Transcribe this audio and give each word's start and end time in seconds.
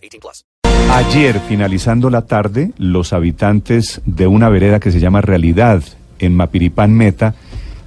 18 0.00 0.20
plus. 0.20 0.44
Ayer, 0.90 1.40
finalizando 1.48 2.10
la 2.10 2.22
tarde, 2.22 2.72
los 2.78 3.12
habitantes 3.12 4.00
de 4.06 4.26
una 4.26 4.48
vereda 4.48 4.80
que 4.80 4.90
se 4.90 5.00
llama 5.00 5.20
Realidad 5.20 5.82
en 6.18 6.34
Mapiripán 6.34 6.92
Meta 6.92 7.34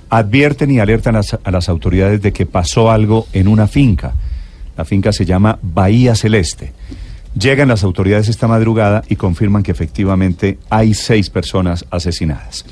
advierten 0.10 0.72
y 0.72 0.80
alertan 0.80 1.16
a 1.16 1.20
las, 1.20 1.38
a 1.44 1.52
las 1.52 1.70
autoridades 1.70 2.22
de 2.22 2.32
que 2.32 2.46
pasó 2.46 2.92
algo 2.92 3.28
en 3.34 3.48
una 3.48 3.68
finca. 3.68 4.14
La 4.78 4.86
finca 4.86 5.12
se 5.12 5.26
llama 5.26 5.60
Bahía 5.62 6.16
Celeste. 6.16 6.72
Llegan 7.38 7.68
las 7.68 7.84
autoridades 7.84 8.30
esta 8.30 8.48
madrugada 8.48 9.04
y 9.10 9.16
confirman 9.16 9.64
que 9.64 9.72
efectivamente 9.72 10.60
hay 10.70 10.94
seis 10.94 11.30
personas 11.30 11.86
asesinadas. 11.90 12.66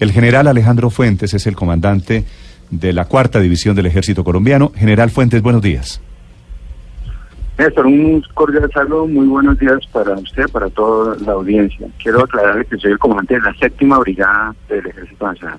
El 0.00 0.12
general 0.12 0.46
Alejandro 0.46 0.90
Fuentes 0.90 1.34
es 1.34 1.46
el 1.46 1.56
comandante 1.56 2.24
de 2.70 2.92
la 2.92 3.06
cuarta 3.06 3.40
división 3.40 3.74
del 3.76 3.86
ejército 3.86 4.24
colombiano. 4.24 4.72
General 4.76 5.10
Fuentes, 5.10 5.42
buenos 5.42 5.62
días. 5.62 6.00
Néstor, 7.58 7.86
un 7.86 8.20
cordial 8.34 8.68
saludo, 8.72 9.06
muy 9.06 9.26
buenos 9.26 9.56
días 9.58 9.78
para 9.92 10.14
usted, 10.14 10.48
para 10.50 10.68
toda 10.70 11.16
la 11.24 11.32
audiencia. 11.32 11.86
Quiero 12.02 12.24
aclararle 12.24 12.64
que 12.64 12.76
soy 12.78 12.92
el 12.92 12.98
comandante 12.98 13.34
de 13.34 13.40
la 13.42 13.54
séptima 13.54 13.98
brigada 14.00 14.54
del 14.68 14.86
Ejército 14.86 15.26
Nacional. 15.26 15.58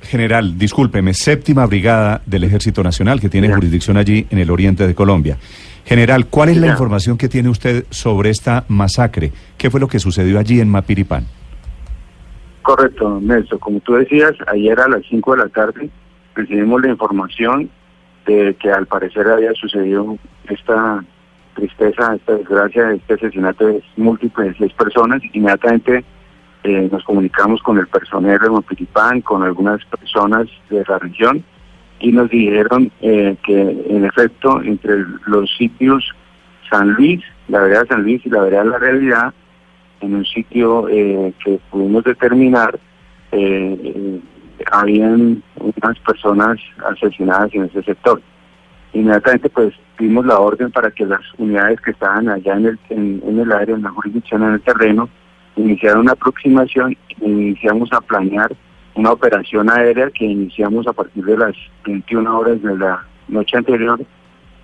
General, 0.00 0.56
discúlpeme, 0.56 1.12
séptima 1.12 1.66
brigada 1.66 2.22
del 2.24 2.44
Ejército 2.44 2.84
Nacional 2.84 3.20
que 3.20 3.28
tiene 3.28 3.48
Ya. 3.48 3.56
jurisdicción 3.56 3.96
allí 3.96 4.28
en 4.30 4.38
el 4.38 4.48
oriente 4.48 4.86
de 4.86 4.94
Colombia. 4.94 5.38
General, 5.84 6.26
¿cuál 6.26 6.50
es 6.50 6.56
la 6.58 6.68
información 6.68 7.18
que 7.18 7.28
tiene 7.28 7.48
usted 7.48 7.84
sobre 7.90 8.30
esta 8.30 8.64
masacre? 8.68 9.32
¿Qué 9.56 9.70
fue 9.70 9.80
lo 9.80 9.88
que 9.88 9.98
sucedió 9.98 10.38
allí 10.38 10.60
en 10.60 10.68
Mapiripán? 10.68 11.26
Correcto, 12.62 13.18
Néstor. 13.20 13.58
Como 13.58 13.80
tú 13.80 13.94
decías, 13.94 14.32
ayer 14.46 14.78
a 14.78 14.86
las 14.88 15.02
5 15.08 15.32
de 15.32 15.38
la 15.38 15.48
tarde 15.48 15.90
recibimos 16.36 16.80
la 16.80 16.90
información 16.90 17.70
de 18.28 18.54
que 18.54 18.70
al 18.70 18.86
parecer 18.86 19.26
había 19.26 19.52
sucedido 19.54 20.18
esta 20.48 21.02
tristeza, 21.54 22.14
esta 22.14 22.34
desgracia, 22.34 22.92
este 22.92 23.14
asesinato 23.14 23.66
de 23.66 23.82
múltiples 23.96 24.54
seis 24.58 24.72
personas. 24.74 25.22
Inmediatamente 25.32 26.04
eh, 26.64 26.88
nos 26.92 27.02
comunicamos 27.04 27.62
con 27.62 27.78
el 27.78 27.86
personal 27.86 28.38
de 28.38 28.50
Mopiripán, 28.50 29.22
con 29.22 29.42
algunas 29.42 29.84
personas 29.86 30.46
de 30.68 30.84
la 30.86 30.98
región 30.98 31.42
y 32.00 32.12
nos 32.12 32.30
dijeron 32.30 32.92
eh, 33.00 33.36
que 33.44 33.60
en 33.88 34.04
efecto 34.04 34.60
entre 34.62 35.04
los 35.26 35.50
sitios 35.56 36.14
San 36.70 36.92
Luis, 36.92 37.22
la 37.48 37.60
vereda 37.60 37.86
San 37.88 38.02
Luis 38.02 38.24
y 38.24 38.30
la 38.30 38.42
vereda 38.42 38.64
La 38.64 38.78
Realidad, 38.78 39.34
en 40.00 40.14
un 40.14 40.24
sitio 40.26 40.88
eh, 40.88 41.32
que 41.42 41.58
pudimos 41.70 42.04
determinar, 42.04 42.78
habían 44.70 45.42
unas 45.56 45.98
personas 46.00 46.58
asesinadas 46.86 47.54
en 47.54 47.64
ese 47.64 47.82
sector. 47.82 48.20
Inmediatamente 48.92 49.50
pues 49.50 49.74
dimos 49.98 50.24
la 50.26 50.38
orden 50.38 50.70
para 50.70 50.90
que 50.90 51.04
las 51.04 51.20
unidades 51.36 51.80
que 51.80 51.90
estaban 51.90 52.28
allá 52.28 52.54
en 52.54 52.66
el, 52.66 52.78
en, 52.90 53.22
en 53.26 53.38
el 53.38 53.52
área, 53.52 53.74
en 53.74 53.82
la 53.82 53.90
jurisdicción, 53.90 54.42
en 54.42 54.54
el 54.54 54.60
terreno, 54.60 55.08
iniciaron 55.56 56.02
una 56.02 56.12
aproximación 56.12 56.96
e 57.20 57.28
iniciamos 57.28 57.92
a 57.92 58.00
planear 58.00 58.54
una 58.94 59.12
operación 59.12 59.70
aérea 59.70 60.10
que 60.10 60.24
iniciamos 60.24 60.86
a 60.86 60.92
partir 60.92 61.24
de 61.24 61.36
las 61.36 61.54
21 61.84 62.38
horas 62.38 62.60
de 62.62 62.76
la 62.76 63.04
noche 63.28 63.56
anterior. 63.56 64.00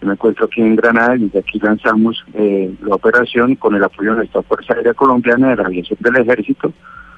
Me 0.01 0.13
encuentro 0.13 0.47
aquí 0.47 0.61
en 0.61 0.77
Granada 0.77 1.17
y 1.17 1.21
desde 1.21 1.39
aquí 1.39 1.59
lanzamos 1.61 2.23
eh, 2.35 2.75
la 2.83 2.97
operación 2.97 3.55
con 3.55 3.75
el 3.75 3.85
apoyo 3.85 4.11
de 4.11 4.17
nuestra 4.19 4.43
Fuerza 4.43 4.75
Aérea 4.75 4.93
Colombiana 4.93 5.51
de 5.51 5.57
la 5.57 5.63
Aviación 5.63 5.99
del 6.01 6.17
Ejército, 6.17 6.73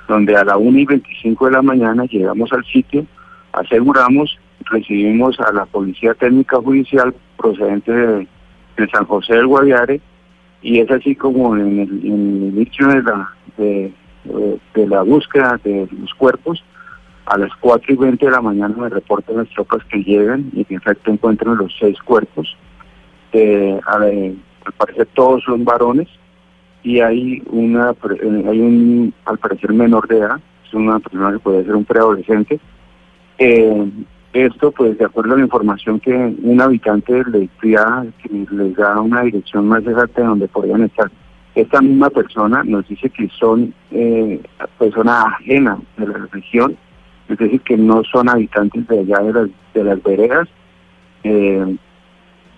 donde 0.08 0.36
a 0.36 0.44
la 0.44 0.56
1 0.56 0.78
y 0.78 0.84
25 0.84 1.46
de 1.46 1.52
la 1.52 1.62
mañana 1.62 2.04
llegamos 2.04 2.52
al 2.52 2.64
sitio, 2.64 3.06
aseguramos, 3.52 4.38
recibimos 4.70 5.38
a 5.40 5.52
la 5.52 5.66
Policía 5.66 6.14
Técnica 6.14 6.58
Judicial 6.58 7.14
procedente 7.36 7.92
de, 7.92 8.28
San 8.92 9.06
José 9.06 9.34
del 9.34 9.46
Guaviare 9.46 10.00
y 10.60 10.80
es 10.80 10.90
así 10.90 11.14
como 11.14 11.56
en 11.56 11.80
el, 11.80 12.04
inicio 12.04 12.88
de 12.88 13.02
la, 13.02 13.30
de, 13.56 13.92
la 14.74 15.02
búsqueda 15.02 15.58
de 15.64 15.88
los 15.98 16.12
cuerpos, 16.14 16.62
a 17.24 17.38
las 17.38 17.50
4 17.60 17.94
y 17.94 17.96
20 17.96 18.26
de 18.26 18.32
la 18.32 18.40
mañana 18.40 18.74
me 18.76 18.88
reportan 18.88 19.38
las 19.38 19.48
tropas 19.48 19.82
que 19.84 20.02
llegan 20.02 20.50
y 20.52 20.66
en 20.68 20.76
efecto 20.76 21.10
encuentran 21.10 21.56
los 21.56 21.74
seis 21.80 21.98
cuerpos. 22.02 22.56
Eh, 23.32 23.80
al 23.86 24.36
parecer 24.76 25.08
todos 25.14 25.42
son 25.42 25.64
varones 25.64 26.08
y 26.86 27.00
hay 27.00 27.42
una 27.50 27.90
eh, 27.90 28.44
hay 28.48 28.60
un 28.60 29.12
al 29.24 29.38
parecer 29.38 29.72
menor 29.72 30.06
de 30.06 30.18
edad, 30.18 30.38
es 30.64 30.72
una 30.72 31.00
persona 31.00 31.32
que 31.32 31.40
puede 31.40 31.64
ser 31.64 31.74
un 31.74 31.84
preadolescente. 31.84 32.60
Eh, 33.38 33.90
esto, 34.32 34.70
pues, 34.70 34.96
de 34.96 35.04
acuerdo 35.04 35.34
a 35.34 35.38
la 35.38 35.42
información 35.42 35.98
que 35.98 36.14
un 36.14 36.60
habitante 36.60 37.24
les 37.24 37.50
da, 37.60 38.06
que 38.22 38.46
les 38.52 38.76
da 38.76 39.00
una 39.00 39.22
dirección 39.22 39.66
más 39.66 39.84
exacta 39.84 40.20
de 40.20 40.28
donde 40.28 40.46
podrían 40.46 40.84
estar. 40.84 41.10
Esta 41.56 41.80
misma 41.80 42.08
persona 42.08 42.62
nos 42.62 42.86
dice 42.86 43.10
que 43.10 43.28
son 43.30 43.74
eh, 43.90 44.40
personas 44.78 45.24
ajenas 45.40 45.80
de 45.96 46.06
la 46.06 46.28
región, 46.30 46.76
es 47.28 47.36
decir, 47.36 47.62
que 47.62 47.76
no 47.76 48.04
son 48.04 48.28
habitantes 48.28 48.86
de 48.86 49.00
allá 49.00 49.18
de 49.22 49.32
las, 49.32 49.48
de 49.74 49.84
las 49.84 50.02
veredas. 50.04 50.48
Eh, 51.24 51.76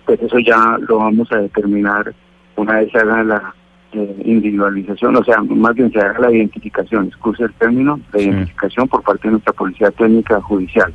pues 0.05 0.21
eso 0.21 0.37
ya 0.37 0.77
lo 0.87 0.97
vamos 0.99 1.31
a 1.31 1.37
determinar 1.37 2.13
una 2.59 2.79
vez 2.79 2.91
se 2.91 2.99
haga 2.99 3.23
la 3.23 3.55
eh, 3.93 4.21
individualización, 4.25 5.15
o 5.15 5.23
sea, 5.23 5.41
más 5.41 5.73
bien 5.75 5.91
se 5.91 5.99
haga 5.99 6.19
la 6.19 6.31
identificación, 6.31 7.07
excuse 7.07 7.43
el 7.43 7.53
término, 7.53 7.99
la 8.13 8.19
Sí. 8.19 8.25
identificación 8.25 8.87
por 8.87 9.01
parte 9.03 9.27
de 9.27 9.31
nuestra 9.31 9.53
Policía 9.53 9.89
Técnica 9.91 10.39
Judicial. 10.41 10.93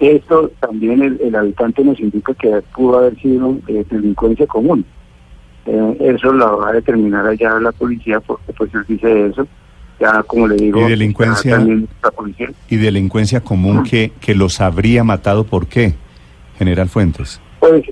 Esto 0.00 0.50
también 0.60 1.02
el, 1.02 1.20
el 1.22 1.34
habitante 1.36 1.82
nos 1.84 1.98
indica 2.00 2.34
que 2.34 2.60
pudo 2.74 2.98
haber 2.98 3.16
sido 3.20 3.56
eh, 3.68 3.84
delincuencia 3.88 4.46
común. 4.46 4.84
Eh, 5.66 5.96
eso 6.00 6.32
lo 6.32 6.58
va 6.58 6.70
a 6.70 6.72
determinar 6.72 7.26
allá 7.26 7.58
la 7.60 7.72
policía 7.72 8.20
porque 8.20 8.52
pues 8.52 8.74
él 8.74 8.84
dice 8.88 9.26
eso. 9.28 9.46
Ya 10.00 10.22
como 10.24 10.48
le 10.48 10.56
digo, 10.56 10.80
¿Y 10.80 10.90
delincuencia? 10.90 11.56
también 11.56 11.88
la 12.02 12.10
policía. 12.10 12.50
Y 12.68 12.76
delincuencia 12.76 13.40
común 13.40 13.84
que, 13.84 14.10
que 14.20 14.34
los 14.34 14.60
habría 14.60 15.04
matado, 15.04 15.44
¿por 15.44 15.68
qué, 15.68 15.94
General 16.58 16.88
Fuentes? 16.88 17.40
Pues 17.60 17.84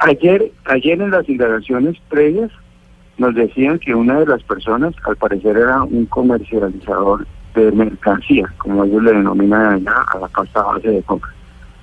ayer, 0.00 0.50
ayer 0.64 1.00
en 1.00 1.10
las 1.10 1.28
indagaciones 1.28 1.96
previas 2.08 2.50
nos 3.18 3.34
decían 3.34 3.78
que 3.78 3.94
una 3.94 4.20
de 4.20 4.26
las 4.26 4.42
personas 4.42 4.94
al 5.04 5.16
parecer 5.16 5.56
era 5.56 5.82
un 5.82 6.06
comercializador 6.06 7.26
de 7.54 7.70
mercancía, 7.72 8.52
como 8.58 8.84
ellos 8.84 9.02
le 9.02 9.12
denominan 9.12 9.74
allá 9.74 10.04
a 10.12 10.18
la 10.18 10.28
pasta 10.28 10.62
base 10.62 10.88
de 10.88 11.02
coca. 11.02 11.32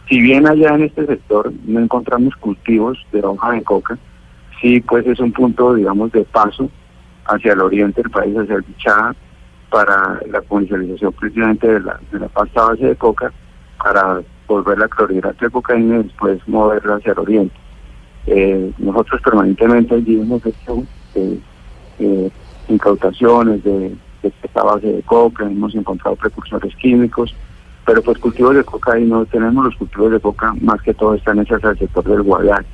Si 0.10 0.20
bien 0.20 0.48
allá 0.48 0.76
en 0.76 0.84
este 0.84 1.06
sector 1.06 1.52
no 1.66 1.80
encontramos 1.80 2.36
cultivos 2.36 2.98
de 3.14 3.24
hoja 3.24 3.52
de 3.52 3.64
coca, 3.64 3.98
sí 4.62 4.82
pues 4.82 5.08
es 5.08 5.20
un 5.20 5.32
punto 5.32 5.74
digamos 5.76 6.12
de 6.12 6.24
paso 6.26 6.70
hacia 7.26 7.54
el 7.54 7.62
oriente 7.62 8.02
del 8.02 8.12
país, 8.12 8.38
hacia 8.38 8.56
el 8.56 8.64
Bichá, 8.64 9.16
para 9.70 10.20
la 10.30 10.42
comercialización 10.42 11.14
precisamente 11.14 11.68
de 11.68 11.80
la, 11.80 12.00
de 12.12 12.20
la 12.20 12.28
pasta 12.28 12.66
base 12.66 12.88
de 12.88 12.96
coca, 12.98 13.32
para 13.82 14.22
volver 14.48 14.78
la 14.78 14.90
clorhidrato 14.90 15.46
de 15.46 15.52
cocaína 15.52 16.00
y 16.00 16.04
después 16.04 16.46
moverla 16.48 16.96
hacia 16.96 17.14
el 17.14 17.20
oriente. 17.20 17.56
Eh, 18.28 18.72
nosotros 18.78 19.22
permanentemente 19.22 19.96
allí 19.96 20.20
hemos 20.20 20.46
hecho 20.46 20.84
eh, 21.16 21.40
eh, 22.00 22.30
incautaciones 22.70 23.64
de, 23.64 23.96
de 24.24 24.34
esta 24.44 24.64
base 24.64 24.88
de 24.88 25.02
coca, 25.04 25.46
hemos 25.46 25.74
encontrado 25.76 26.16
precursores 26.16 26.76
químicos, 26.76 27.34
pero 27.86 28.02
pues 28.02 28.18
cultivos 28.20 28.56
de 28.56 28.64
coca 28.64 28.94
ahí 28.94 29.06
no 29.06 29.26
tenemos, 29.26 29.66
los 29.66 29.76
cultivos 29.76 30.12
de 30.12 30.20
coca 30.20 30.54
más 30.62 30.82
que 30.82 30.94
todo 30.94 31.16
están 31.16 31.40
hechos 31.40 31.64
al 31.64 31.78
sector 31.78 32.04
del 32.04 32.22
Guadalajara. 32.22 32.66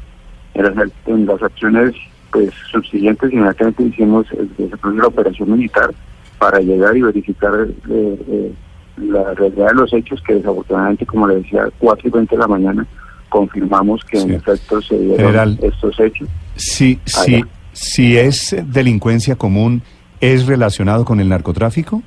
En 0.53 0.63
las, 0.63 0.89
en 1.05 1.25
las 1.25 1.41
acciones 1.43 1.93
pues 2.31 2.51
subsiguientes 2.71 3.31
inmediatamente 3.31 3.83
hicimos 3.83 4.25
de 4.29 4.69
la 4.95 5.07
operación 5.07 5.51
militar 5.51 5.93
para 6.39 6.59
llegar 6.59 6.95
y 6.97 7.01
verificar 7.01 7.53
eh, 7.89 8.19
eh, 8.29 8.53
la 8.97 9.33
realidad 9.35 9.67
de 9.67 9.73
los 9.75 9.93
hechos 9.93 10.21
que 10.23 10.35
desafortunadamente, 10.35 11.05
como 11.05 11.27
le 11.27 11.35
decía, 11.35 11.69
4 11.79 12.07
y 12.07 12.11
20 12.11 12.35
de 12.35 12.41
la 12.41 12.47
mañana 12.47 12.87
confirmamos 13.29 14.03
que 14.05 14.17
en 14.19 14.27
Sí. 14.29 14.33
efecto 14.35 14.81
se 14.81 14.97
dieron 14.97 15.17
General. 15.17 15.59
estos 15.61 15.99
hechos. 15.99 16.27
Si, 16.55 16.99
Allá. 17.17 17.47
Si 17.79 18.17
es 18.17 18.55
delincuencia 18.67 19.35
común, 19.35 19.83
¿es 20.19 20.47
relacionado 20.47 21.05
con 21.05 21.19
el 21.19 21.29
narcotráfico? 21.29 22.01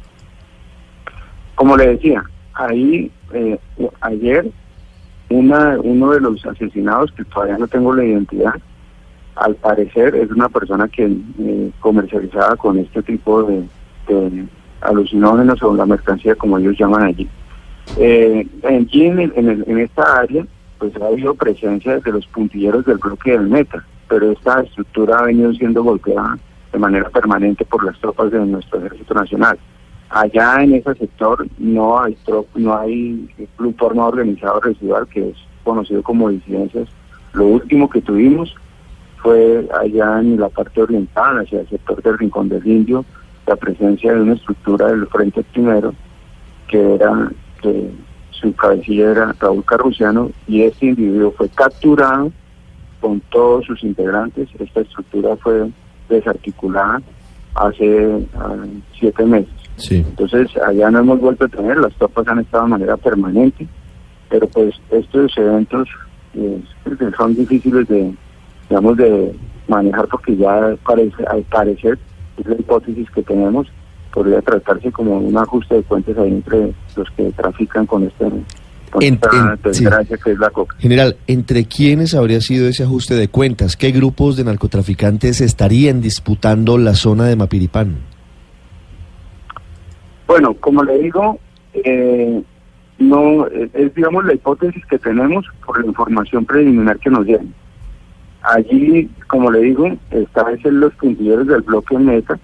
Como 1.55 1.77
le 1.77 1.89
decía, 1.89 2.25
ahí 2.55 3.11
eh, 3.33 3.59
ayer 4.01 4.51
una, 5.29 5.79
uno 5.81 6.11
de 6.11 6.21
los 6.21 6.45
asesinados, 6.45 7.13
que 7.13 7.25
todavía 7.25 7.57
no 7.59 7.69
tengo 7.69 7.95
la 7.95 8.05
identidad, 8.05 8.55
al 9.37 9.55
parecer 9.55 10.17
es 10.17 10.29
una 10.31 10.49
persona 10.49 10.89
que 10.89 11.05
eh, 11.07 11.71
comercializaba 11.79 12.57
con 12.57 12.79
este 12.79 13.03
tipo 13.03 13.45
de, 13.45 13.63
de 14.09 14.45
alucinógenos 14.81 15.63
o 15.63 15.75
la 15.75 15.87
mercancía 15.87 16.35
como 16.35 16.59
ellos 16.59 16.77
llaman 16.79 17.05
allí. 17.05 17.29
Eh, 17.97 18.45
en, 18.63 18.89
en, 18.93 19.49
el- 19.49 19.65
en 19.69 19.79
esta 19.79 20.03
área 20.21 20.45
pues 20.79 20.93
ha 20.97 21.07
habido 21.07 21.35
presencia 21.35 21.99
de 22.01 22.11
los 22.13 22.27
puntilleros 22.27 22.85
del 22.87 22.97
bloque 22.99 23.33
del 23.33 23.49
Meta, 23.49 23.85
pero 24.11 24.33
esta 24.33 24.61
estructura 24.61 25.21
ha 25.21 25.27
venido 25.27 25.55
siendo 25.55 25.85
golpeada 25.85 26.37
de 26.73 26.79
manera 26.81 27.09
permanente 27.11 27.65
por 27.65 27.85
las 27.85 27.99
tropas 28.01 28.33
de 28.33 28.41
nuestro 28.45 28.81
Ejército 28.81 29.15
Nacional. 29.15 29.57
Allá 30.11 30.65
en 30.65 30.75
ese 30.75 30.93
sector 30.97 31.47
no 31.59 32.03
hay 32.03 32.19
no 32.57 32.77
hay 32.77 33.29
grupo 33.57 33.87
armado 33.87 34.09
organizado 34.09 34.61
residual 34.61 35.07
que 35.07 35.29
es 35.29 35.37
conocido 35.63 36.03
como 36.03 36.29
disidencias. 36.29 36.89
Lo 37.35 37.47
último 37.47 37.89
que 37.89 38.03
tuvimos 38.03 38.53
fue 39.23 39.69
allá 39.81 40.19
en 40.19 40.41
la 40.41 40.49
parte 40.49 40.83
oriental, 40.83 41.39
hacia 41.39 41.61
el 41.61 41.69
sector 41.69 42.03
del 42.03 42.19
Rincón 42.19 42.49
del 42.49 42.67
Indio, 42.67 43.05
la 43.47 43.55
presencia 43.55 44.13
de 44.13 44.23
una 44.23 44.33
estructura 44.33 44.89
del 44.89 45.07
Frente 45.07 45.45
Primero, 45.53 45.95
que 46.67 46.97
era, 46.97 47.31
su 48.31 48.53
cabecilla 48.57 49.13
era 49.13 49.37
Raúl 49.39 49.65
Carruciano, 49.65 50.33
y 50.49 50.63
este 50.63 50.87
individuo 50.87 51.33
fue 51.37 51.49
capturado 51.51 52.33
con 53.01 53.21
todos 53.31 53.67
sus 53.67 53.83
integrantes. 53.83 54.49
Esta 54.59 54.81
estructura 54.81 55.37
fue 55.37 55.71
desarticulada 56.09 57.01
hace 57.55 58.27
ah, 58.37 58.57
siete 58.99 59.25
meses. 59.25 59.55
Sí. 59.77 59.97
Entonces, 59.97 60.49
allá 60.67 60.91
no 60.91 61.01
hemos 61.01 61.21
vuelto 61.21 61.47
a 61.47 61.49
tener, 61.49 61.79
las 61.79 61.95
tropas 61.95 62.29
han 62.29 62.41
estado 62.41 62.65
de 62.65 62.71
manera 62.71 62.97
permanente, 62.97 63.67
pero 64.29 64.47
pues 64.49 64.75
estos 64.91 65.37
eventos 65.39 65.89
eh, 66.35 66.63
son 67.17 67.35
difíciles 67.35 67.89
de, 67.89 68.15
digamos, 68.69 68.97
de 68.97 69.35
manejar 69.69 70.07
porque 70.09 70.37
ya 70.37 70.77
parece, 70.85 71.25
al 71.27 71.43
parecer, 71.45 71.99
es 72.37 72.47
la 72.47 72.55
hipótesis 72.55 73.11
que 73.11 73.23
tenemos, 73.23 73.69
podría 74.13 74.43
tratarse 74.43 74.91
como 74.93 75.19
un 75.19 75.37
ajuste 75.37 75.77
de 75.77 75.83
cuentas 75.83 76.19
ahí 76.19 76.31
entre 76.31 76.75
los 76.97 77.11
que 77.17 77.31
trafican 77.33 77.87
con, 77.87 78.05
este, 78.05 78.27
sí. 79.73 79.85
que 80.25 80.33
es 80.33 80.39
la 80.39 80.51
coca. 80.51 80.77
General, 80.79 81.17
¿entre 81.27 81.65
quiénes 81.65 82.15
habría 82.15 82.41
sido 82.41 82.69
ese 82.69 82.85
ajuste 82.85 83.15
de 83.15 83.29
cuentas? 83.29 83.77
¿Qué 83.77 83.91
grupos 83.93 84.37
de 84.37 84.45
narcotraficantes 84.45 85.41
estarían 85.41 86.01
disputando 86.01 86.79
la 86.79 86.95
zona 86.95 87.25
de 87.25 87.37
Mapiripán? 87.37 87.99
Bueno, 90.27 90.55
como 90.55 90.85
le 90.85 90.99
digo, 90.99 91.39
eh, 91.75 92.43
no 92.99 93.47
es 93.47 93.95
digamos 93.95 94.25
la 94.25 94.35
hipótesis 94.35 94.85
que 94.87 94.99
tenemos 94.99 95.47
por 95.65 95.81
la 95.81 95.87
información 95.87 96.45
preliminar 96.45 96.99
que 96.99 97.11
nos 97.11 97.27
dieron. 97.27 97.53
Allí, 98.43 99.11
como 99.29 99.51
le 99.51 99.61
digo, 99.61 99.89
establecen 100.11 100.81
los 100.81 100.95
puntilleros 100.95 101.47
del 101.47 101.63
bloque 101.63 101.99
Meta, 101.99 102.39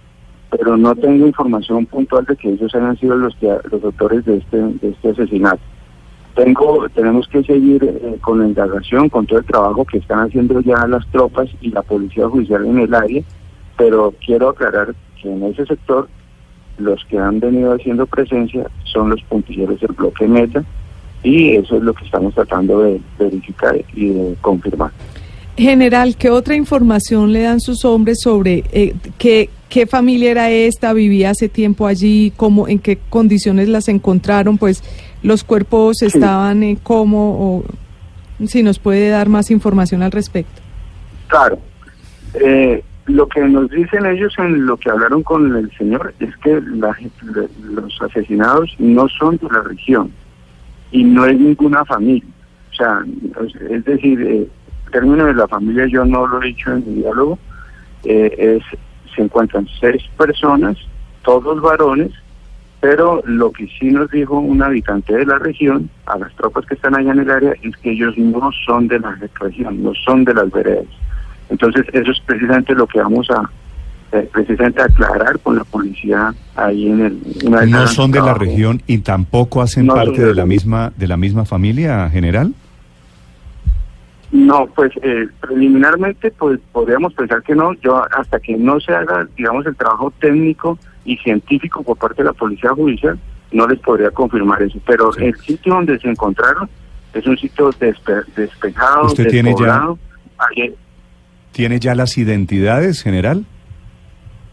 pero 0.51 0.77
no 0.77 0.95
tengo 0.95 1.27
información 1.27 1.87
puntual 1.87 2.25
de 2.27 2.37
que 2.37 2.51
ellos 2.51 2.75
hayan 2.75 2.99
sido 2.99 3.17
los 3.17 3.35
que, 3.37 3.57
los 3.71 3.83
autores 3.83 4.25
de 4.25 4.39
este 4.39 4.57
de 4.57 4.89
este 4.91 5.11
asesinato. 5.11 5.61
Tengo 6.37 6.87
tenemos 6.91 7.27
que 7.29 7.43
seguir 7.45 7.83
eh, 7.83 8.19
con 8.21 8.41
la 8.41 8.47
indagación, 8.47 9.09
con 9.09 9.27
todo 9.27 9.39
el 9.39 9.47
trabajo 9.47 9.87
que 9.87 9.99
están 9.99 10.21
haciendo 10.21 10.61
ya 10.61 10.87
las 10.87 11.07
tropas 11.09 11.49
y 11.63 11.71
la 11.71 11.81
policía 11.81 12.29
judicial 12.29 12.67
en 12.67 12.79
el 12.79 12.95
área, 12.95 13.23
pero 13.79 14.15
quiero 14.25 14.51
aclarar 14.51 14.95
que 15.21 15.33
en 15.33 15.43
ese 15.45 15.65
sector 15.65 16.09
los 16.77 17.03
que 17.07 17.19
han 17.19 17.41
venido 17.41 17.73
haciendo 17.73 18.07
presencia 18.07 18.67
son 18.85 19.09
los 19.09 19.23
puntilleros 19.23 19.81
del 19.81 19.93
bloque 19.93 20.29
Meta 20.29 20.63
y 21.23 21.57
eso 21.57 21.79
es 21.79 21.83
lo 21.83 21.95
que 21.95 22.05
estamos 22.05 22.35
tratando 22.35 22.81
de 22.81 23.01
verificar 23.19 23.75
y 23.95 24.09
de 24.11 24.37
confirmar. 24.43 24.91
General, 25.57 26.17
¿qué 26.17 26.29
otra 26.29 26.55
información 26.55 27.33
le 27.33 27.43
dan 27.43 27.61
sus 27.61 27.87
hombres 27.87 28.19
sobre 28.21 28.63
eh, 28.73 28.95
qué, 29.17 29.49
qué 29.71 29.87
familia 29.87 30.31
era 30.31 30.51
esta, 30.51 30.93
vivía 30.93 31.31
hace 31.31 31.49
tiempo 31.49 31.87
allí, 31.87 32.31
cómo, 32.37 32.69
en 32.69 32.79
qué 32.79 32.99
condiciones 33.09 33.69
las 33.69 33.89
encontraron? 33.89 34.59
Pues 34.59 34.85
los 35.27 35.43
cuerpos 35.45 36.03
estaban 36.03 36.63
en 36.63 36.77
cómo, 36.77 37.57
o 37.59 37.65
si 38.47 38.63
nos 38.63 38.79
puede 38.79 39.09
dar 39.09 39.29
más 39.29 39.51
información 39.51 40.03
al 40.03 40.13
respecto. 40.13 40.63
Claro, 41.27 41.59
eh, 42.35 42.83
lo 43.07 43.27
que 43.29 43.41
nos 43.41 43.69
dicen 43.71 44.07
ellos 44.07 44.33
en 44.39 44.67
lo 44.67 44.77
que 44.77 44.91
hablaron 44.91 45.23
con 45.23 45.55
el 45.57 45.71
señor 45.77 46.15
es 46.21 46.37
que 46.39 46.61
la 46.61 46.97
los 47.71 48.01
asesinados 48.03 48.75
no 48.79 49.09
son 49.09 49.37
de 49.39 49.49
la 49.51 49.63
región 49.63 50.11
y 50.93 51.03
no 51.05 51.27
es 51.27 51.39
ninguna 51.39 51.85
familia. 51.85 52.29
O 52.73 52.75
sea, 52.75 53.01
es- 53.47 53.71
es 53.71 53.85
decir, 53.85 54.21
eh, 54.23 54.47
el 54.87 54.93
término 54.93 55.25
de 55.27 55.35
la 55.35 55.49
familia 55.49 55.87
yo 55.87 56.05
no 56.05 56.27
lo 56.27 56.43
he 56.43 56.47
dicho 56.49 56.73
en 56.73 56.85
mi 56.87 57.01
diálogo, 57.03 57.39
eh, 58.05 58.35
es 58.39 58.79
se 59.15 59.23
encuentran 59.23 59.67
seis 59.81 60.03
personas, 60.19 60.77
todos 61.25 61.61
varones, 61.63 62.13
pero 62.89 63.21
lo 63.27 63.51
que 63.51 63.67
sí 63.81 63.91
nos 63.91 64.09
dijo 64.13 64.39
un 64.39 64.63
habitante 64.63 65.13
de 65.13 65.27
la 65.27 65.41
región, 65.41 65.91
a 66.07 66.17
las 66.19 66.33
tropas 66.37 66.65
que 66.67 66.75
están 66.75 66.95
allá 66.95 67.11
en 67.11 67.19
el 67.19 67.31
área, 67.33 67.53
es 67.61 67.77
que 67.79 67.91
ellos 67.91 68.17
no 68.17 68.49
son 68.65 68.87
de 68.87 69.01
la 69.01 69.19
región, 69.41 69.83
no 69.83 69.93
son 70.05 70.25
de 70.25 70.33
las 70.33 70.49
veredas. 70.53 70.85
Entonces, 71.51 71.85
eso 71.93 72.13
es 72.13 72.21
precisamente 72.25 72.77
lo 72.77 72.87
que 72.87 73.01
vamos 73.01 73.29
a 73.33 73.51
eh, 74.13 74.29
precisamente 74.33 74.81
aclarar 74.83 75.37
con 75.41 75.57
la 75.57 75.65
policía 75.65 76.33
ahí 76.55 76.87
en 76.89 77.01
el... 77.07 77.19
una 77.45 77.63
vez 77.63 77.71
No 77.71 77.87
son 77.89 78.13
de 78.13 78.21
la 78.21 78.35
región 78.35 78.81
y 78.87 78.99
tampoco 78.99 79.63
hacen 79.63 79.87
No 79.87 79.95
parte 79.95 80.25
de 80.25 80.33
la- 80.33 80.47
misma 80.47 80.93
de 80.97 81.09
la 81.09 81.17
misma 81.17 81.45
familia 81.45 82.09
general. 82.09 82.55
No, 84.31 84.69
pues 84.77 84.93
eh, 85.03 85.27
preliminarmente 85.41 86.31
pues 86.31 86.61
podríamos 86.71 87.15
pensar 87.15 87.43
que 87.43 87.57
no, 87.57 87.73
yo 87.75 88.01
hasta 88.17 88.39
que 88.39 88.57
no 88.57 88.79
se 88.79 88.93
haga, 88.95 89.27
digamos, 89.37 89.67
el 89.67 89.75
trabajo 89.75 90.13
técnico 90.21 90.79
y 91.07 91.17
científico 91.19 91.83
por 91.83 91.97
parte 91.97 92.23
de 92.23 92.27
la 92.29 92.33
Policía 92.35 92.71
Judicial, 92.71 93.19
no 93.53 93.67
les 93.67 93.79
podría 93.81 94.11
confirmar 94.11 94.61
eso. 94.63 94.79
Pero 94.87 95.13
Sí. 95.13 95.25
el 95.25 95.37
sitio 95.37 95.75
donde 95.75 95.99
se 95.99 96.09
encontraron 96.09 96.69
es 97.15 97.27
un 97.27 97.39
sitio 97.39 97.71
despe- 97.73 98.25
despejado, 98.35 99.07
¿Usted 99.07 99.29
tiene 99.29 99.55
ya- 99.59 99.89
¿Tiene 101.53 101.81
ya 101.81 101.95
las 101.95 102.19
identidades, 102.19 103.03
general? 103.03 103.47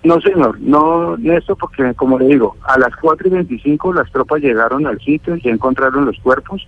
No, 0.03 0.19
señor, 0.21 0.59
no, 0.61 1.17
Néstor, 1.17 1.57
porque 1.57 1.93
como 1.95 2.19
le 2.19 2.27
digo, 2.27 2.55
a 2.63 2.77
las 2.77 2.95
4 2.97 3.27
y 3.27 3.31
25 3.31 3.93
las 3.93 4.09
tropas 4.11 4.41
llegaron 4.41 4.85
al 4.85 4.99
sitio 4.99 5.35
y 5.35 5.41
ya 5.41 5.51
encontraron 5.51 6.05
los 6.05 6.17
cuerpos, 6.19 6.65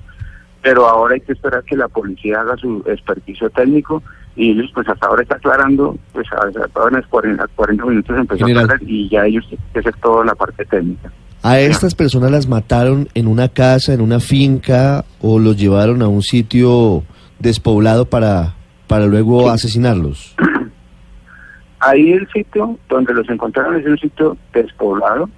pero 0.62 0.88
ahora 0.88 1.16
hay 1.16 1.22
que 1.22 1.34
esperar 1.34 1.64
que 1.64 1.76
la 1.78 1.88
policía 1.88 2.42
haga 2.42 2.56
su 2.58 2.84
experticio 2.88 3.50
técnico 3.50 4.02
y 4.36 4.52
ellos 4.52 4.70
pues 4.74 4.88
hasta 4.90 5.08
ahora 5.08 5.24
está 5.24 5.36
aclarando, 5.36 5.98
pues 6.14 6.28
a, 6.34 6.46
a, 6.48 6.90
las 6.92 7.06
40, 7.08 7.48
40 7.56 7.86
minutos 7.86 8.18
empezó 8.18 8.46
General. 8.46 8.64
a 8.64 8.74
aclarar 8.74 8.90
y 8.90 9.10
ya 9.10 9.26
ellos 9.26 9.46
que 9.74 9.80
hacer 9.80 9.96
toda 10.02 10.26
la 10.26 10.36
parte 10.36 10.66
técnica. 10.66 11.12
¿A 11.44 11.60
estas 11.60 11.94
personas 11.96 12.32
las 12.32 12.48
mataron 12.48 13.08
en 13.14 13.28
una 13.28 13.50
casa, 13.50 13.94
en 13.94 14.02
una 14.02 14.20
finca 14.20 15.06
o 15.22 15.38
los 15.40 15.56
llevaron 15.58 16.02
a 16.02 16.08
un 16.08 16.22
sitio 16.24 17.04
despoblado 17.40 18.06
para, 18.06 18.56
para 18.88 19.06
luego 19.06 19.44
Sí. 19.44 19.50
asesinarlos? 19.50 20.36
Ahí 21.80 22.14
el 22.14 22.28
sitio 22.32 22.78
donde 22.90 23.14
los 23.14 23.30
encontraron 23.30 23.76
es 23.76 23.86
un 23.86 23.98
sitio 23.98 24.38
despoblado, 24.54 25.30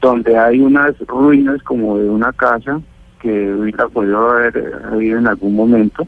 donde 0.00 0.38
hay 0.38 0.60
unas 0.60 0.98
ruinas 1.06 1.62
como 1.64 1.98
de 1.98 2.08
una 2.08 2.32
casa 2.32 2.80
que 3.20 3.52
hubiera 3.52 3.86
podido 3.88 4.30
haber 4.30 4.72
habido 4.90 5.18
en 5.18 5.26
algún 5.26 5.54
momento. 5.54 6.06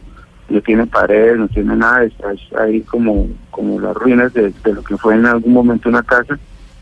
No 0.48 0.60
tiene 0.62 0.86
paredes, 0.86 1.38
no 1.38 1.48
tiene 1.48 1.76
nada, 1.76 2.04
está 2.04 2.32
es 2.32 2.40
ahí 2.58 2.80
como, 2.82 3.28
como 3.50 3.78
las 3.80 3.94
ruinas 3.94 4.32
de, 4.32 4.50
de 4.64 4.72
lo 4.72 4.82
que 4.82 4.96
fue 4.96 5.14
en 5.14 5.26
algún 5.26 5.52
momento 5.52 5.88
una 5.88 6.02
casa. 6.02 6.38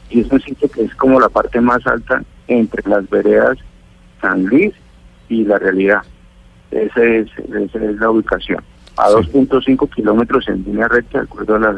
Y 0.09 0.21
es 0.21 0.31
un 0.31 0.41
sitio 0.41 0.69
que 0.71 0.83
es 0.83 0.95
como 0.95 1.19
la 1.19 1.29
parte 1.29 1.61
más 1.61 1.85
alta 1.87 2.23
entre 2.47 2.89
las 2.89 3.09
veredas 3.11 3.59
San 4.21 4.45
Luis 4.47 4.73
y 5.29 5.45
la 5.45 5.59
realidad. 5.59 6.03
Esa 6.71 7.03
es, 7.03 7.27
esa 7.39 7.79
es 7.85 7.97
la 7.97 8.11
ubicación. 8.11 8.63
A 8.97 9.09
Sí. 9.09 9.15
2.5 9.33 9.91
kilómetros 9.95 10.49
en 10.49 10.63
línea 10.65 10.87
recta, 10.89 11.19
de 11.19 11.25
acuerdo 11.25 11.57
a 11.57 11.59
las 11.59 11.77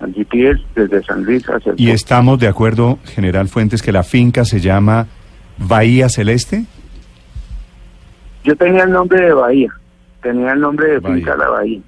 al 0.00 0.14
GPS, 0.14 0.60
desde 0.74 1.02
San 1.04 1.24
Luis 1.24 1.44
hacia 1.48 1.72
el 1.72 1.80
Y 1.80 1.86
sur. 1.86 1.94
estamos 1.94 2.38
de 2.38 2.48
acuerdo, 2.48 2.98
general 3.04 3.48
Fuentes, 3.48 3.82
que 3.82 3.92
la 3.92 4.02
finca 4.02 4.44
se 4.46 4.60
llama 4.60 5.06
Bahía 5.58 6.08
Celeste. 6.08 6.64
Yo 8.44 8.56
tenía 8.56 8.84
el 8.84 8.92
nombre 8.92 9.20
de 9.20 9.32
Bahía, 9.34 9.70
tenía 10.22 10.52
el 10.52 10.60
nombre 10.60 10.88
de 10.92 10.98
Bahía. 10.98 11.16
Finca 11.16 11.36
La 11.36 11.48
Bahía. 11.48 11.80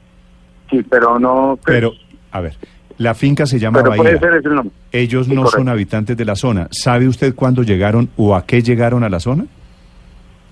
Sí, 0.71 0.83
pero 0.91 1.19
no... 1.19 1.59
pues, 1.63 1.77
Pero, 1.77 1.93
a 2.31 2.41
ver, 2.41 2.55
la 2.99 3.15
finca 3.15 3.47
se 3.47 3.59
llama 3.59 3.81
pero 3.83 3.95
puede 3.97 4.15
Bahía. 4.15 4.21
ser 4.21 4.35
ese 4.39 4.49
nombre. 4.49 4.73
Ellos 4.93 5.27
Sí, 5.27 5.35
no 5.35 5.47
son 5.47 5.69
habitantes 5.69 6.17
de 6.17 6.25
la 6.25 6.35
zona. 6.37 6.69
¿Sabe 6.71 7.09
usted 7.09 7.35
cuándo 7.35 7.63
llegaron 7.63 8.09
o 8.17 8.35
a 8.35 8.45
qué 8.47 8.63
llegaron 8.63 9.05
a 9.05 9.09
la 9.09 9.21
zona? 9.21 9.45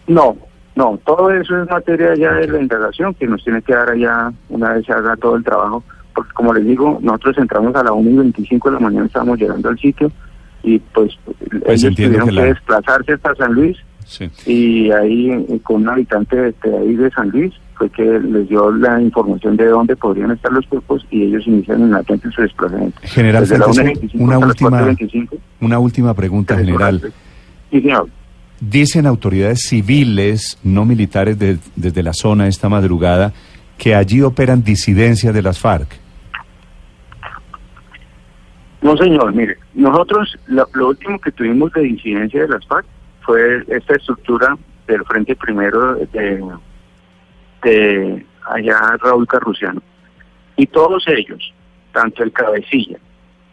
No, 0.06 0.36
no, 0.76 0.98
todo 1.04 1.30
eso 1.30 1.62
es 1.62 1.70
materia 1.70 2.14
ya 2.16 2.32
de 2.32 2.48
la 2.48 2.60
indagación 2.60 3.14
que 3.14 3.26
nos 3.26 3.42
tiene 3.44 3.62
que 3.62 3.74
dar 3.74 3.90
allá 3.90 4.32
una 4.48 4.72
vez 4.74 4.86
se 4.86 4.92
haga 4.92 5.16
todo 5.16 5.36
el 5.36 5.44
trabajo. 5.44 5.84
Porque 6.14 6.32
como 6.32 6.52
les 6.52 6.64
digo, 6.66 6.98
nosotros 7.02 7.38
entramos 7.38 7.74
a 7.76 7.82
las 7.84 7.92
1 7.92 8.10
y 8.10 8.16
25 8.16 8.68
de 8.70 8.74
la 8.74 8.80
mañana, 8.80 9.06
estábamos 9.06 9.38
llegando 9.38 9.68
al 9.68 9.78
sitio 9.78 10.10
y 10.62 10.78
pues, 10.78 11.12
ellos 11.66 11.84
entiendo 11.84 12.18
tuvieron 12.18 12.28
que 12.28 12.34
que, 12.34 12.40
la- 12.40 12.44
desplazarse 12.46 13.12
hasta 13.12 13.34
San 13.36 13.54
Luis 13.54 13.76
Sí. 14.10 14.28
Y 14.44 14.90
ahí 14.90 15.60
con 15.62 15.82
un 15.82 15.88
habitante 15.88 16.34
de, 16.36 16.54
de 16.64 16.78
ahí 16.78 16.94
de 16.96 17.10
San 17.12 17.30
Luis 17.30 17.54
fue 17.76 17.88
que 17.90 18.02
les 18.02 18.48
dio 18.48 18.72
la 18.72 19.00
información 19.00 19.56
de 19.56 19.66
dónde 19.66 19.94
podrían 19.94 20.32
estar 20.32 20.52
los 20.52 20.66
cuerpos 20.66 21.06
y 21.12 21.22
ellos 21.22 21.46
inician 21.46 21.80
inmediatamente 21.80 22.28
su 22.32 22.42
desplazamiento. 22.42 22.98
General 23.04 23.42
Desde 23.42 23.58
la 23.58 23.64
Fuentes, 23.66 24.12
1.25 24.12 24.20
una 24.20 24.38
última, 24.38 24.80
4.25, 24.82 25.28
una 25.60 25.78
última 25.78 26.14
pregunta, 26.14 26.56
general. 26.58 27.12
Sí, 27.70 27.80
señor. 27.80 28.08
Dicen 28.60 29.06
autoridades 29.06 29.60
civiles, 29.62 30.58
no 30.64 30.84
militares, 30.84 31.38
de- 31.38 31.58
desde 31.76 32.02
la 32.02 32.12
zona 32.12 32.48
esta 32.48 32.68
madrugada, 32.68 33.32
que 33.78 33.94
allí 33.94 34.20
operan 34.22 34.62
disidencias 34.64 35.32
de 35.32 35.40
las 35.40 35.58
FARC. 35.60 35.88
No, 38.82 38.96
señor, 38.96 39.34
mire, 39.34 39.56
nosotros 39.74 40.36
lo, 40.46 40.66
lo 40.74 40.88
último 40.88 41.18
que 41.18 41.30
tuvimos 41.32 41.70
de 41.72 41.86
incidencia 41.86 42.42
de 42.42 42.48
las 42.48 42.66
FARC 42.66 42.86
fue 43.20 43.64
esta 43.68 43.94
estructura 43.94 44.56
del 44.86 45.04
Frente 45.04 45.36
Primero 45.36 45.94
de, 45.94 46.42
de 47.62 48.26
allá 48.48 48.78
Raúl 49.02 49.26
Carruciano. 49.26 49.82
Y 50.56 50.66
todos 50.66 51.04
ellos, 51.08 51.52
tanto 51.92 52.22
el 52.22 52.32
cabecilla 52.32 52.98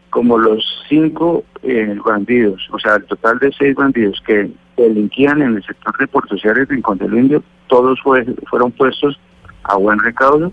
como 0.10 0.38
los 0.38 0.64
cinco 0.90 1.44
eh, 1.64 1.96
bandidos, 2.04 2.68
o 2.72 2.80
sea, 2.80 2.96
el 2.96 3.06
total 3.06 3.40
de 3.40 3.52
seis 3.58 3.76
bandidos 3.76 4.22
que 4.26 4.50
delinquían 4.78 5.42
en 5.42 5.56
el 5.58 5.64
sector 5.64 5.96
de 5.98 6.08
Puerto 6.08 6.38
Ciar 6.38 6.58
y 6.58 6.64
Rincón 6.66 6.98
del 6.98 7.14
Indio, 7.14 7.44
todos 7.68 8.00
fue- 8.02 8.26
fueron 8.50 8.72
puestos 8.72 9.20
a 9.64 9.76
buen 9.76 10.00
recaudo 10.00 10.52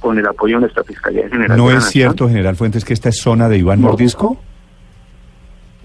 con 0.00 0.18
el 0.18 0.26
apoyo 0.26 0.56
de 0.56 0.60
nuestra 0.62 0.84
Fiscalía 0.84 1.28
General. 1.28 1.56
¿No 1.56 1.68
es 1.68 1.74
Nación. 1.76 1.92
cierto, 1.92 2.28
general 2.28 2.56
Fuentes, 2.56 2.84
que 2.84 2.94
esta 2.94 3.10
es 3.10 3.18
zona 3.20 3.48
de 3.48 3.58
Iván 3.58 3.80
No. 3.82 3.88
Mordisco? 3.88 4.40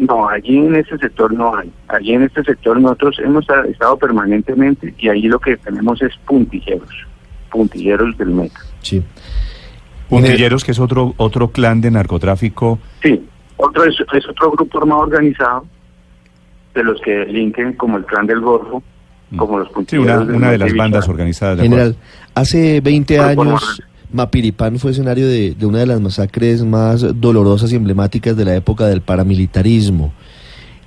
No, 0.02 0.28
allí 0.28 0.58
en 0.58 0.76
ese 0.76 0.98
sector 0.98 1.32
no 1.32 1.56
hay. 1.56 1.72
Allí 1.88 2.14
en 2.14 2.24
este 2.24 2.44
sector 2.44 2.80
nosotros 2.82 3.20
hemos 3.24 3.46
estado 3.70 3.98
permanentemente 3.98 4.96
y 4.98 5.10
allí 5.10 5.28
lo 5.28 5.38
que 5.40 5.58
tenemos 5.58 6.02
es 6.02 6.12
puntilleros, 6.26 6.90
puntilleros 7.52 8.18
del 8.18 8.30
meta. 8.32 8.60
Sí. 8.82 9.04
Puntilleros, 10.10 10.64
que 10.64 10.72
es 10.72 10.80
otro, 10.80 11.14
otro 11.18 11.52
clan 11.52 11.82
de 11.82 11.92
narcotráfico. 11.92 12.80
Sí, 13.04 13.24
otro 13.58 13.84
es, 13.86 13.96
es 14.14 14.28
otro 14.28 14.50
grupo 14.52 14.80
armado 14.80 15.02
organizado 15.02 15.66
de 16.74 16.84
los 16.84 17.00
que 17.02 17.12
delinquen 17.12 17.74
como 17.74 17.98
el 17.98 18.06
clan 18.06 18.26
del 18.26 18.40
Golfo, 18.42 18.82
como 19.38 19.60
los 19.60 19.68
Sí, 19.68 19.74
puntilleros 19.76 20.16
una, 20.16 20.26
del 20.26 20.36
una 20.36 20.52
de 20.52 20.58
las 20.58 20.74
bandas 20.74 21.08
organizadas 21.08 21.58
de 21.58 21.64
General, 21.64 21.96
hace 22.34 22.82
20 22.82 23.18
Por 23.18 23.26
favor. 23.28 23.48
años 23.48 23.82
Mapiripán 24.14 24.78
fue 24.80 24.92
escenario 24.92 25.28
de, 25.28 25.56
de 25.56 25.66
una 25.66 25.80
de 25.80 25.86
las 25.86 26.02
masacres 26.02 26.64
más 26.64 27.06
dolorosas 27.20 27.72
y 27.72 27.76
emblemáticas 27.76 28.36
de 28.36 28.46
la 28.46 28.56
época 28.56 28.88
del 28.88 29.02
paramilitarismo. 29.02 30.14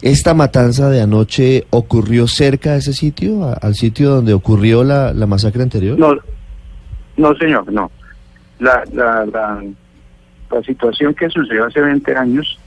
¿Esta 0.03 0.35
matanza 0.35 0.91
de 0.91 1.01
anoche 1.01 1.67
ocurrió 1.71 2.27
cerca 2.29 2.73
de 2.73 2.79
ese 2.79 2.93
sitio, 2.93 3.45
a- 3.45 3.55
al 3.55 3.75
sitio 3.75 4.11
donde 4.11 4.35
ocurrió 4.35 4.85
la, 4.85 5.13
la 5.15 5.27
masacre 5.27 5.63
anterior? 5.63 5.99
No, 5.99 6.15
no 7.17 7.35
señor, 7.37 7.73
no. 7.73 7.91
La, 8.59 8.83
la, 8.93 9.25
la, 9.27 9.63
la 10.51 10.63
situación 10.63 11.15
que 11.15 11.31
sucedió 11.31 11.65
hace 11.67 11.81
20 11.81 12.15
años 12.17 12.59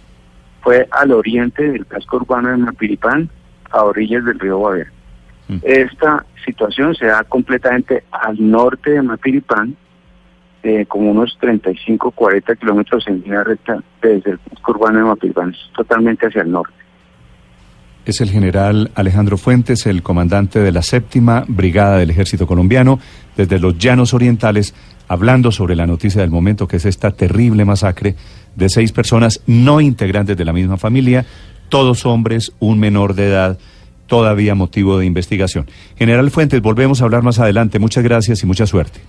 fue 0.62 0.88
al 0.92 1.12
oriente 1.12 1.64
del 1.72 1.86
casco 1.86 2.18
urbano 2.18 2.50
de 2.50 2.58
Mapiripán, 2.58 3.30
a 3.70 3.84
orillas 3.84 4.26
del 4.26 4.40
río 4.40 4.58
Guavera. 4.58 4.92
Mm. 5.48 5.58
Esta 5.64 6.26
situación 6.46 6.96
se 6.96 7.06
da 7.06 7.24
completamente 7.24 8.04
al 8.12 8.36
norte 8.50 8.92
de 8.92 9.02
Mapiripán, 9.02 9.76
como 10.88 11.12
unos 11.12 11.38
35, 11.40 12.12
40 12.12 12.56
kilómetros 12.56 13.08
en 13.08 13.22
línea 13.22 13.44
recta 13.44 13.82
desde 14.02 14.32
el 14.32 14.40
casco 14.40 14.72
urbano 14.72 15.00
de 15.00 15.06
Mapiripán, 15.06 15.52
es 15.52 15.58
totalmente 15.76 16.28
hacia 16.28 16.42
el 16.42 16.52
norte. 16.52 16.74
Es 18.06 18.22
el 18.22 18.30
general 18.30 18.92
Alejandro 18.96 19.38
Fuentes, 19.38 19.86
el 19.86 20.02
comandante 20.02 20.60
de 20.60 20.72
la 20.72 20.82
séptima 20.82 21.44
brigada 21.48 21.98
del 21.98 22.10
ejército 22.10 22.48
colombiano, 22.48 23.00
desde 23.36 23.60
los 23.60 23.78
llanos 23.78 24.14
orientales, 24.14 24.74
hablando 25.10 25.52
sobre 25.52 25.76
la 25.76 25.88
noticia 25.88 26.22
del 26.22 26.32
momento, 26.32 26.68
que 26.68 26.78
es 26.78 26.86
esta 26.86 27.12
terrible 27.12 27.66
masacre 27.66 28.16
de 28.56 28.70
seis 28.70 28.94
personas 28.94 29.42
no 29.46 29.82
integrantes 29.82 30.38
de 30.38 30.46
la 30.46 30.54
misma 30.54 30.78
familia, 30.78 31.26
todos 31.70 32.06
hombres, 32.06 32.54
un 32.60 32.80
menor 32.80 33.14
de 33.14 33.28
edad, 33.28 33.60
todavía 34.06 34.56
motivo 34.56 34.98
de 34.98 35.06
investigación. 35.06 35.68
General 35.98 36.32
Fuentes, 36.32 36.62
volvemos 36.62 37.02
a 37.02 37.06
hablar 37.06 37.24
más 37.24 37.40
adelante. 37.40 37.78
Muchas 37.78 38.04
gracias 38.04 38.42
y 38.42 38.46
mucha 38.46 38.66
suerte. 38.66 39.02